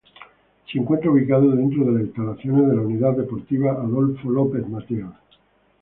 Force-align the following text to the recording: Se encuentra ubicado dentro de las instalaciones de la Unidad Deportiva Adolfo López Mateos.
Se 0.65 0.79
encuentra 0.79 1.11
ubicado 1.11 1.51
dentro 1.55 1.85
de 1.85 1.91
las 1.91 2.01
instalaciones 2.05 2.67
de 2.69 2.75
la 2.75 2.81
Unidad 2.81 3.15
Deportiva 3.17 3.73
Adolfo 3.73 4.31
López 4.31 4.67
Mateos. 4.67 5.13